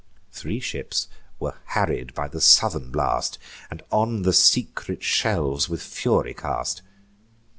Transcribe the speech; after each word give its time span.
Three 0.31 0.59
ships 0.59 1.07
were 1.39 1.59
hurried 1.63 2.15
by 2.15 2.27
the 2.27 2.41
southern 2.41 2.89
blast, 2.89 3.37
And 3.69 3.83
on 3.91 4.23
the 4.23 4.33
secret 4.33 5.03
shelves 5.03 5.69
with 5.69 5.83
fury 5.83 6.33
cast. 6.33 6.81